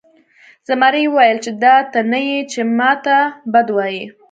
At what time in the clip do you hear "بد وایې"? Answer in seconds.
3.53-4.03